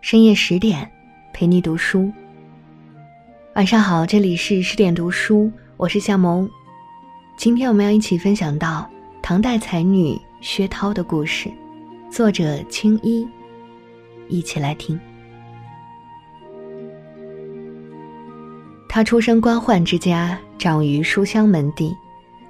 [0.00, 0.90] 深夜十点，
[1.30, 2.10] 陪你读书。
[3.54, 6.48] 晚上好，这里是十点读书，我是夏萌。
[7.36, 8.88] 今天我们要一起分享到
[9.22, 11.50] 唐代才女薛涛的故事，
[12.10, 13.28] 作者青衣。
[14.26, 14.98] 一起来听。
[18.88, 21.94] 她出身官宦之家，长于书香门第，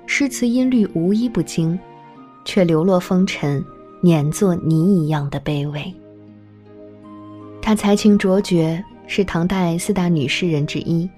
[0.06, 1.76] 诗词音律无一不精，
[2.44, 3.62] 却流落风尘，
[4.00, 5.92] 碾作泥一样的卑微。
[7.70, 11.08] 她才情卓绝，是唐代四大女诗人之一，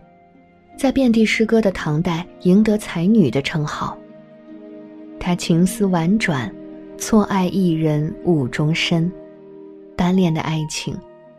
[0.77, 3.97] 在遍地诗歌的唐代赢得才女的称号。
[5.19, 6.55] 她情思婉转，
[6.99, 9.11] 错爱一人误终身，
[9.97, 10.95] 单恋的爱情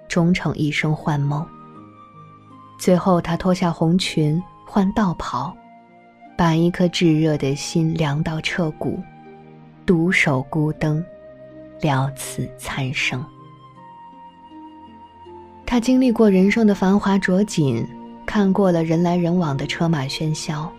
[0.07, 1.45] 终成一生幻梦。
[2.79, 5.55] 最后，她脱下红裙，换道袍，
[6.35, 8.99] 把一颗炙热的心凉到彻骨，
[9.85, 11.05] 独守孤灯，
[11.81, 13.23] 了此残生。
[15.73, 17.83] 他经历过人生的繁华着锦，
[18.27, 20.71] 看过了人来人往的车马喧嚣，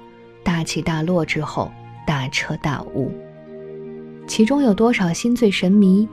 [0.44, 1.68] 大起大落之后
[2.06, 3.10] 大彻大悟。
[4.28, 6.08] 其中有多少心醉神迷，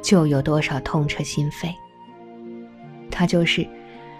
[0.00, 1.74] 就有多少痛彻心扉。
[3.10, 3.66] 他就是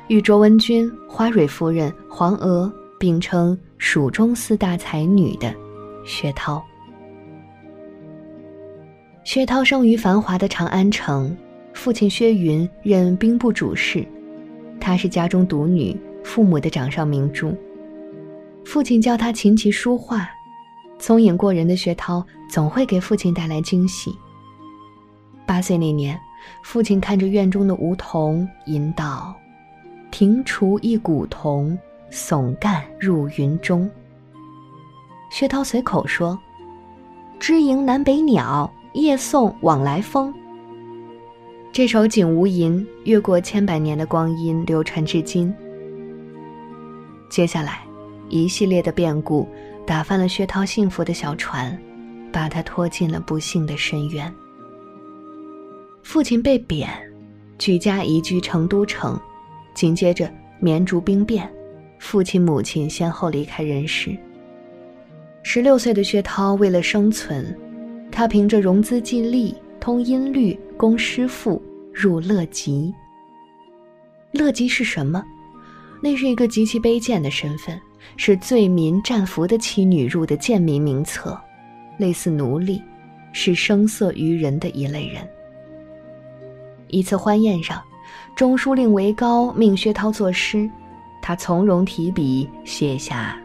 [0.09, 5.55] 与卓文君、花蕊夫人、黄娥并称蜀中四大才女的
[6.05, 6.61] 薛涛。
[9.23, 11.33] 薛涛生于繁华的长安城。
[11.81, 14.07] 父亲薛云任兵部主事，
[14.79, 17.57] 她是家中独女，父母的掌上明珠。
[18.67, 20.29] 父亲教她琴棋书画，
[20.99, 24.15] 聪颖过人的薛涛总会给父亲带来惊喜。
[25.47, 26.21] 八岁那年，
[26.63, 29.35] 父亲看着院中的梧桐，吟道
[30.13, 31.79] ：“庭除一古桐，
[32.13, 33.91] 耸干入云中。”
[35.33, 36.39] 薛涛随口说
[37.41, 40.31] ：“知迎南北鸟，夜送往来风。”
[41.73, 42.73] 这首《景无垠》
[43.05, 45.55] 越过千百年的光阴，流传至今。
[47.29, 47.83] 接下来，
[48.29, 49.49] 一系列的变故
[49.87, 51.81] 打翻了薛涛幸福的小船，
[52.33, 54.35] 把他拖进了不幸的深渊。
[56.03, 56.89] 父亲被贬，
[57.57, 59.17] 举家移居成都城，
[59.73, 60.29] 紧接着
[60.59, 61.49] 绵竹兵变，
[62.01, 64.11] 父亲母亲先后离开人世。
[65.45, 67.57] 十六岁的薛涛为了生存，
[68.11, 69.55] 他凭着融资尽力。
[69.81, 71.61] 通音律，供师傅
[71.93, 72.95] 入乐籍。
[74.31, 75.25] 乐籍是什么？
[76.03, 77.81] 那是一个极其卑贱的身份，
[78.17, 81.39] 是罪民战俘的妻女入的贱民名册，
[81.99, 82.81] 类似奴隶，
[83.33, 85.27] 是声色于人的一类人。
[86.89, 87.83] 一次欢宴上，
[88.37, 90.69] 中书令韦高命薛涛作诗，
[91.23, 93.41] 他从容提笔写下：“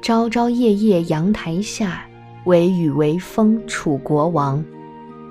[0.00, 2.06] 朝朝夜夜阳台下，
[2.44, 4.64] 惟雨惟风楚国王。”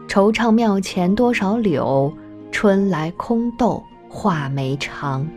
[0.07, 2.11] 惆怅庙前多少柳，
[2.51, 5.27] 春来空斗画眉长。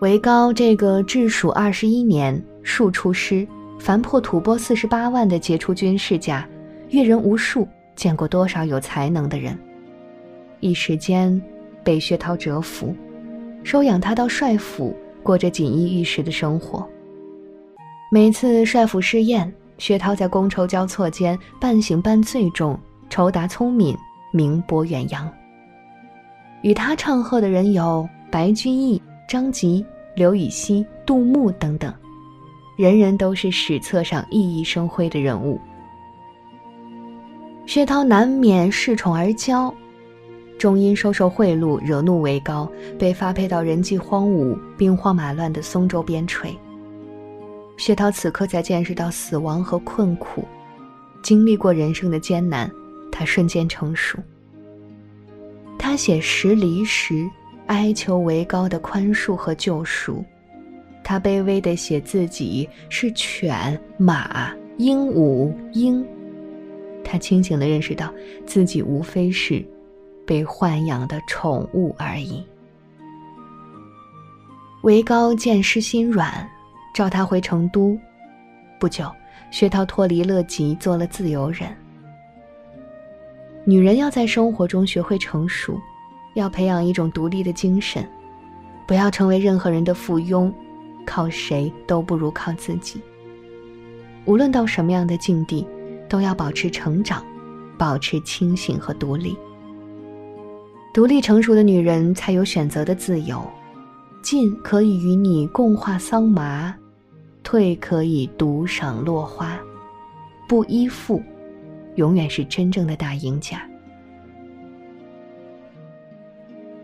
[0.00, 3.46] 韦高这个治蜀二十一年，数出师，
[3.78, 6.46] 凡破吐蕃四十八万的杰出军事家，
[6.90, 9.56] 阅人无数，见过多少有才能的人，
[10.58, 11.40] 一时间
[11.82, 12.94] 被薛涛折服，
[13.62, 16.86] 收养他到帅府，过着锦衣玉食的生活。
[18.12, 19.50] 每次帅府试宴。
[19.80, 23.96] 薛涛在觥筹交错间半醒半醉中，筹达聪明，
[24.30, 25.26] 名播远扬。
[26.60, 29.82] 与他唱和的人有白居易、张籍、
[30.14, 31.90] 刘禹锡、杜牧等等，
[32.76, 35.58] 人人都是史册上熠熠生辉的人物。
[37.64, 39.72] 薛涛难免恃宠而骄，
[40.58, 46.54] 终因收受贿赂惹怒韦高，被发配到人迹荒芜、兵荒马乱的松州边陲。
[47.80, 50.46] 薛涛此刻才见识到死亡和困苦，
[51.22, 52.70] 经历过人生的艰难，
[53.10, 54.18] 他瞬间成熟。
[55.78, 57.26] 他写时离时，
[57.68, 60.22] 哀求为高的宽恕和救赎。
[61.02, 66.06] 他卑微地写自己是犬、马、鹦鹉、鹰。
[67.02, 68.12] 他清醒地认识到
[68.44, 69.64] 自己无非是
[70.26, 72.44] 被豢养的宠物而已。
[74.82, 76.46] 韦高见诗心软。
[76.94, 77.98] 召他回成都，
[78.78, 79.10] 不久，
[79.50, 81.68] 薛涛脱离乐籍，做了自由人。
[83.64, 85.78] 女人要在生活中学会成熟，
[86.34, 88.06] 要培养一种独立的精神，
[88.86, 90.52] 不要成为任何人的附庸，
[91.06, 93.00] 靠谁都不如靠自己。
[94.24, 95.66] 无论到什么样的境地，
[96.08, 97.24] 都要保持成长，
[97.78, 99.36] 保持清醒和独立。
[100.92, 103.42] 独立成熟的女人才有选择的自由，
[104.22, 106.74] 进可以与你共话桑麻。
[107.42, 109.58] 退可以独赏落花，
[110.46, 111.20] 不依附，
[111.96, 113.66] 永远是真正的大赢家。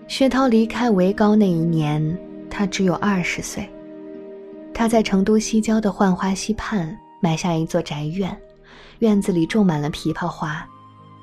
[0.09, 2.19] 薛涛离开维高那一年，
[2.51, 3.69] 他只有二十岁。
[4.73, 8.37] 他在成都西郊的浣花溪畔买下一座宅院，
[9.01, 10.67] 院子里种满了枇杷花。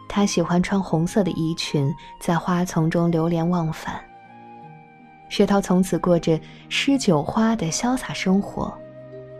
[0.07, 3.99] 他喜欢穿红色的衣裙，在花丛中流连忘返。
[5.33, 6.39] 薛涛从此过着
[6.69, 8.71] 诗酒花的潇洒生活，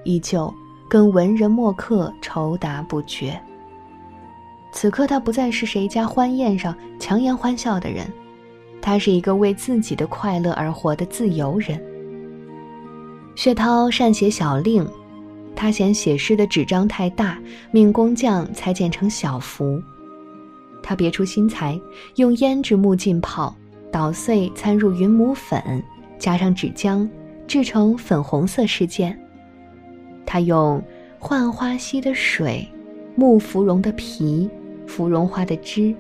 [0.04, 0.52] 依旧
[0.90, 3.40] 跟文人墨客酬答不绝。
[4.72, 8.12] 此刻他不再是谁家欢宴上强颜欢笑的人，
[8.82, 11.80] 他是一个为自己的快乐而活的自由人。
[13.36, 14.84] 薛涛善写小令，
[15.56, 17.38] 他嫌写诗的纸张太大，
[17.70, 19.80] 命工匠裁剪成小幅。
[20.82, 21.80] 他别出心裁，
[22.16, 23.56] 用胭脂木浸泡，
[23.94, 25.84] 捣碎掺入云母粉，
[26.18, 27.08] 加上纸浆，
[27.46, 29.16] 制成粉红色饰件。
[30.26, 30.84] 他用
[31.20, 32.68] 浣花溪的水、
[33.16, 34.50] 木芙蓉的皮、
[34.88, 35.96] 芙蓉花的枝，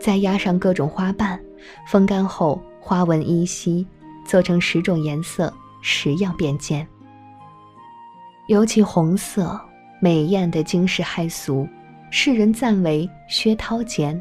[0.00, 1.38] 再压上各种花瓣，
[1.86, 3.86] 风干后花纹依稀，
[4.26, 6.84] 做成十种颜色、十样便笺。
[8.48, 9.56] 尤其红色，
[10.00, 11.64] 美艳的惊世骇俗。
[12.10, 14.20] 世人赞为薛涛笺。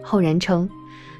[0.00, 0.68] 后人称，《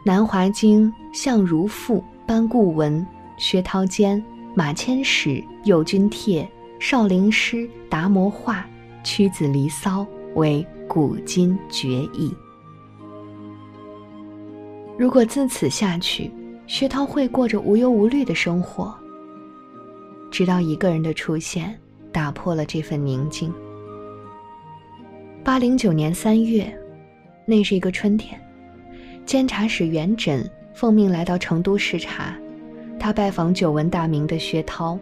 [0.05, 3.06] 南华经》相如赋班固文、
[3.37, 4.23] 薛涛笺、
[4.55, 6.49] 马迁史、右军帖、
[6.79, 8.67] 少陵诗、达摩画、
[9.05, 12.35] 屈子离骚为古今绝艺。
[14.97, 16.31] 如果自此下去，
[16.67, 18.97] 薛涛会过着无忧无虑的生活。
[20.31, 21.79] 直到一个人的出现，
[22.12, 23.53] 打破了这份宁静。
[25.44, 26.71] 八零九年三月，
[27.47, 28.39] 那是一个春天，
[29.29, 30.43] 监察使元稹
[30.73, 32.35] 奉命来到成都视察，
[32.99, 34.99] 他拜访久闻大名的薛涛。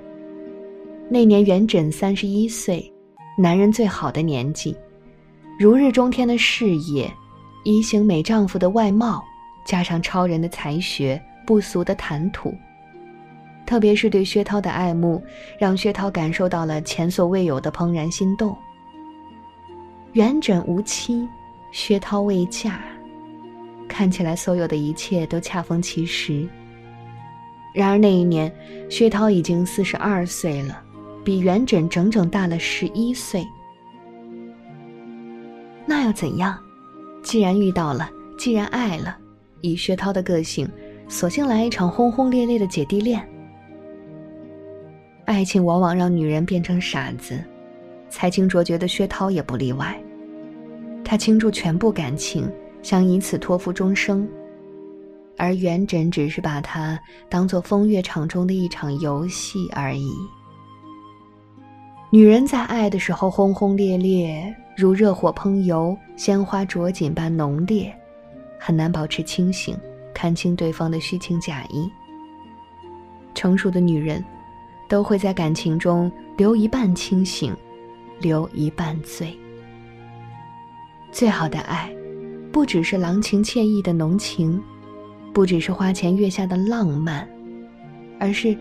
[1.08, 2.92] 那年元稹三十一岁，
[3.38, 4.76] 男人最好的年纪，
[5.60, 7.08] 如日中天的事业，
[7.62, 9.24] 一型美丈夫的外貌，
[9.64, 12.52] 加上超人的才学、不俗的谈吐，
[13.64, 15.22] 特别是对薛涛的爱慕，
[15.56, 18.56] 让薛涛感受到了前所未有的怦然心动。
[20.14, 21.24] 元稹无妻，
[21.70, 22.80] 薛涛未嫁，
[23.88, 26.46] 看起来所有的一切都恰逢其时。
[27.74, 28.50] 然而那一年，
[28.88, 30.82] 薛涛已经四十二岁了，
[31.24, 33.46] 比元稹整整大了十一岁。
[35.84, 36.58] 那又怎样？
[37.22, 39.16] 既然遇到了，既然爱了，
[39.60, 40.68] 以薛涛的个性，
[41.08, 43.26] 索性来一场轰轰烈烈的姐弟恋。
[45.26, 47.38] 爱情往往让女人变成傻子，
[48.08, 50.00] 才情卓绝的薛涛也不例外。
[51.04, 52.50] 他倾注全部感情，
[52.86, 54.28] 想以此托付终生，
[55.36, 56.96] 而元稹只是把它
[57.28, 60.08] 当做风月场中的一场游戏而已。
[62.10, 67.92] 女人在爱的时候轰轰烈烈，如热火烹油、鲜花着锦般浓烈，
[68.56, 69.76] 很难保持清醒，
[70.14, 71.90] 看清对方的虚情假意。
[73.34, 74.24] 成熟的女人，
[74.88, 77.52] 都会在感情中留一半清醒，
[78.20, 79.36] 留一半醉。
[81.10, 81.90] 最好的爱，
[82.56, 84.58] 不只是郎情妾意的浓情，
[85.34, 87.28] 不只是花前月下的浪漫，
[88.18, 88.56] 而是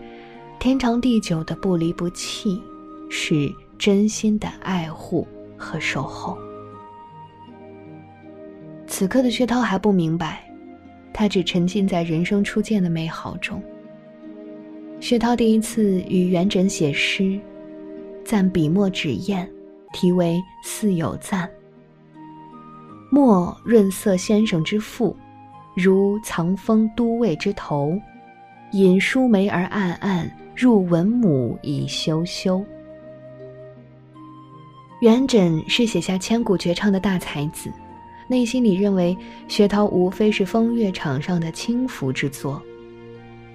[0.58, 2.62] 天长地久的不离不弃，
[3.08, 5.26] 是真心的爱护
[5.56, 6.36] 和守候。
[8.86, 10.46] 此刻的薛涛还不明白，
[11.10, 13.62] 他只沉浸在人生初见的美好中。
[15.00, 17.40] 薛涛第一次与元稹写诗，
[18.22, 19.48] 赞笔墨纸砚，
[19.94, 20.34] 题为
[20.68, 21.48] 《似有赞》。
[23.16, 25.16] 墨润色先生之腹，
[25.74, 27.98] 如藏风都尉之头。
[28.72, 32.62] 引疏眉而暗暗，入文母以羞羞。
[35.00, 37.72] 元稹是写下千古绝唱的大才子，
[38.28, 39.16] 内心里认为
[39.48, 42.62] 薛涛无非是风月场上的轻浮之作，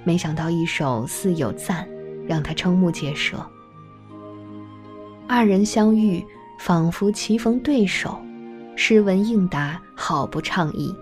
[0.04, 1.86] 没想到一首《似有赞》
[2.28, 3.38] 让他瞠目结舌。
[5.28, 6.26] 二人相遇，
[6.58, 8.20] 仿佛棋逢对手。
[8.76, 10.94] 诗文应答，好不畅意。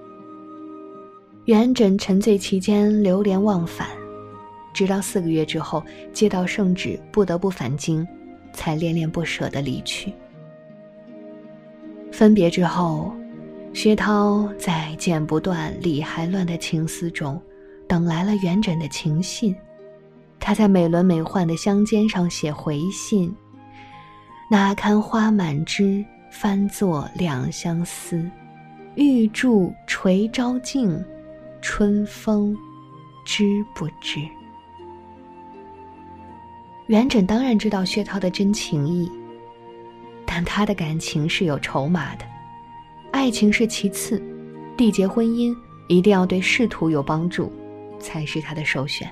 [1.45, 3.87] 元稹沉醉其间，流连忘返，
[4.73, 5.83] 直到四个月之后
[6.13, 8.05] 接到圣旨，不得不返京，
[8.53, 10.13] 才恋恋不舍地离去。
[12.11, 13.11] 分别之后，
[13.73, 17.41] 薛涛在剪不断、理还乱的情思中，
[17.87, 19.55] 等来了元稹的情信。
[20.39, 23.33] 他在美轮美奂的香笺上写回信
[24.51, 28.29] ：“那堪花满枝。”翻作两相思，
[28.95, 31.03] 玉柱垂朝镜，
[31.61, 32.55] 春风
[33.25, 33.43] 知
[33.75, 34.19] 不知？
[36.87, 39.11] 元稹当然知道薛涛的真情意，
[40.25, 42.25] 但他的感情是有筹码的，
[43.11, 44.21] 爱情是其次，
[44.77, 45.55] 缔结婚姻
[45.87, 47.51] 一定要对仕途有帮助，
[47.99, 49.11] 才是他的首选。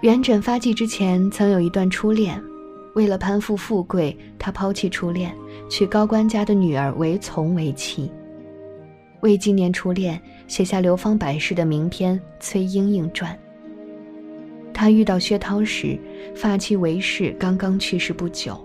[0.00, 2.40] 元稹发迹之前曾有一段初恋，
[2.94, 5.34] 为了攀附富贵，他抛弃初恋，
[5.68, 8.10] 娶高官家的女儿为从为妻。
[9.20, 13.32] 为纪念初恋，写下流芳百世的名篇《崔莺莺传》。
[14.72, 15.98] 他遇到薛涛时，
[16.34, 18.62] 发妻韦氏刚刚去世不久，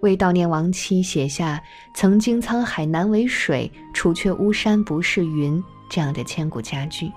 [0.00, 1.62] 为悼念亡妻，写下
[1.94, 7.10] “曾经沧海难为水，除却巫山不是云”这样的千古佳句。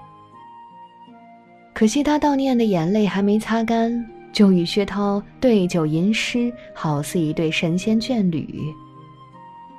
[1.74, 3.92] 可惜他悼念的眼泪还没擦干，
[4.32, 8.48] 就与薛涛对酒吟诗，好似一对神仙眷侣。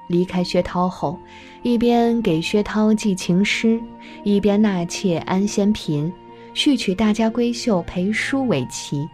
[0.08, 1.18] 离开薛涛后，
[1.62, 3.80] 一边给薛涛寄情诗，
[4.24, 6.12] 一边纳妾安仙嫔，
[6.52, 9.08] 续娶大家闺秀裴淑为妻，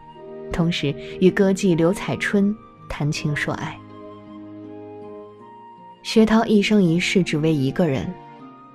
[0.50, 2.56] 同时与歌妓刘彩春
[2.88, 3.78] 谈情说爱。
[6.02, 8.10] 薛涛一生一世只为一个人，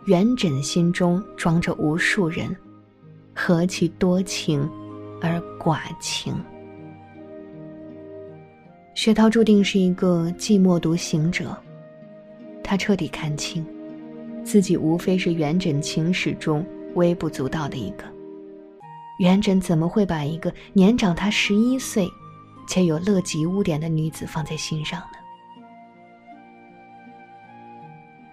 [0.06, 2.56] 元稹心中装着无数人，
[3.34, 4.70] 何其多情
[5.22, 6.36] 而寡情。
[8.94, 11.56] 薛涛注定是一个寂寞独行者。
[12.64, 13.66] 他彻底看清，
[14.44, 18.04] 自己无非是元稹情史中微不足道的一个。
[19.20, 22.08] 元稹怎么会把一个年长他十一岁，
[22.68, 25.18] 且有乐极污点的女子放在心上呢？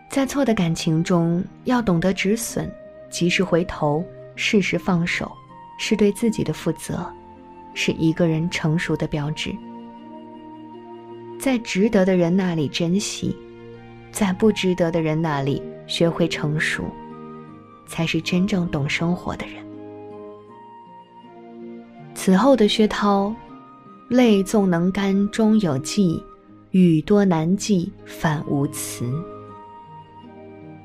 [0.09, 2.71] 在错的感情中，要懂得止损，
[3.11, 4.05] 及时回头，
[4.37, 5.31] 适时放手，
[5.79, 7.11] 是对自己的负责，
[7.73, 9.57] 是一个人成熟的标志。
[11.41, 13.35] 在值得的人那里珍惜。
[14.11, 16.83] 在不值得的人那里学会成熟，
[17.87, 19.63] 才是真正懂生活的人。
[22.15, 23.33] 此后的薛涛，
[24.09, 26.21] 泪纵能干终有迹，
[26.71, 29.05] 语多难记反无词。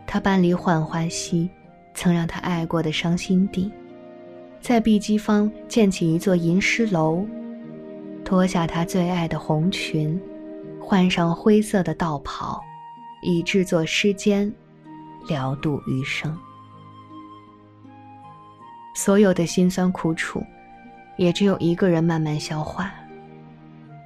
[0.06, 1.50] 他搬离浣花溪，
[1.96, 3.72] 曾让他爱过的伤心地，
[4.64, 7.26] 在碧鸡坊建起一座吟诗楼，
[8.24, 10.18] 脱下他最爱的红裙，
[10.80, 12.64] 换上灰色的道袍。
[13.22, 14.52] 以制作诗笺，
[15.28, 16.38] 聊度余生。
[18.96, 20.42] 所有的辛酸苦楚，
[21.18, 22.90] 也只有一个人慢慢消化。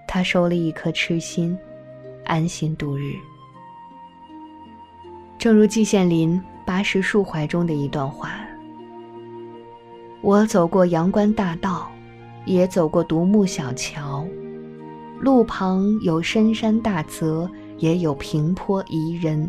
[0.08, 1.56] 他收了一颗痴心，
[2.26, 3.14] 安心度日。
[5.38, 8.40] 正如季羡林《八十树怀》中的一段话
[10.22, 11.90] ：“我走过阳关大道，
[12.46, 14.26] 也走过独木小桥，
[15.20, 19.48] 路旁有深山大泽。”也有平坡宜人，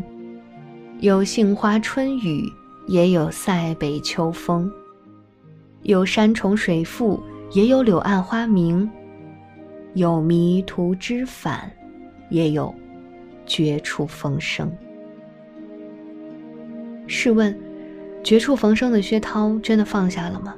[0.99, 2.43] 有杏花春雨，
[2.85, 4.69] 也有塞北秋风；
[5.81, 7.19] 有山重水复，
[7.53, 8.87] 也有柳暗花明；
[9.95, 11.71] 有迷途知返，
[12.29, 12.71] 也有
[13.47, 14.71] 绝处逢生。
[17.07, 17.59] 试问，
[18.23, 20.55] 绝处逢生的薛涛真的放下了吗？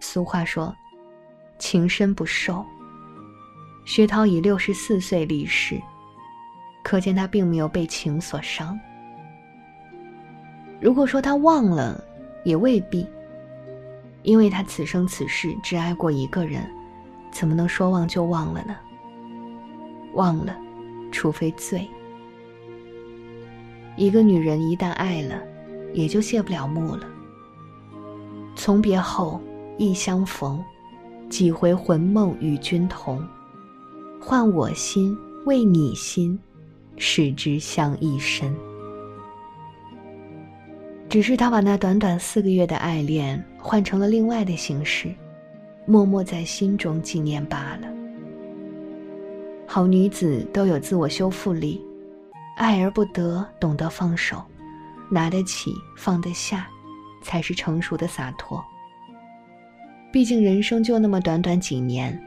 [0.00, 0.74] 俗话说
[1.58, 2.64] ：“情深不寿。”
[3.86, 5.80] 薛涛已六十四岁离世，
[6.82, 8.78] 可见他并没有被情所伤。
[10.80, 12.02] 如果说他忘了，
[12.44, 13.06] 也未必，
[14.22, 16.66] 因为他此生此世只爱过一个人，
[17.30, 18.74] 怎么能说忘就忘了呢？
[20.14, 20.56] 忘了，
[21.12, 21.86] 除非醉。
[23.96, 25.42] 一个女人一旦爱了，
[25.94, 27.06] 也就谢不了幕了。
[28.54, 29.40] 从别后，
[29.78, 30.62] 忆相逢，
[31.30, 33.26] 几回魂梦与君同。
[34.20, 36.38] 换我心为你心，
[36.96, 38.54] 使之相依深。
[41.08, 45.14] 只是他把那短短四个月的爱恋换成了另外的形式，
[45.86, 47.88] 默默在心中纪念罢了。
[49.66, 51.80] 好女子都有自我修复力，
[52.56, 54.42] 爱而不得，懂得放手，
[55.14, 56.66] 拿得起放得下，
[57.22, 58.62] 才是成熟的洒脱。
[60.12, 62.20] 毕竟人生就那么短短几年，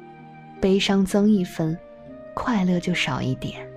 [0.61, 1.77] 悲伤增一分。
[2.33, 3.67] 快乐就少一点。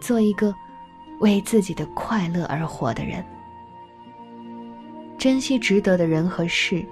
[0.00, 0.52] 做一个
[1.20, 3.24] 为自己的快乐而活的人，
[5.16, 6.84] 珍惜值得的人和事，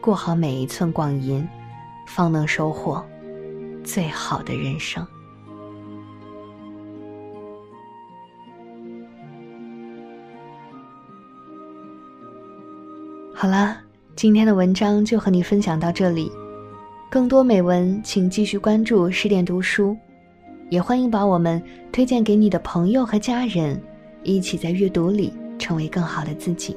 [0.00, 1.48] 过好每一寸光阴，
[2.04, 3.02] 方能收获
[3.84, 5.06] 最好的人生。
[13.42, 13.76] 好了，
[14.14, 16.30] 今天的文章就和你分享到这里。
[17.10, 19.96] 更多美文，请继续关注十点读书，
[20.70, 23.82] 也欢迎把我们推荐给你的朋友和家人，
[24.22, 26.76] 一起在阅读里成为更好的自己。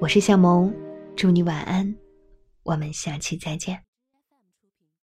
[0.00, 0.74] 我是夏萌，
[1.14, 1.94] 祝你晚安，
[2.64, 3.87] 我们下期再见。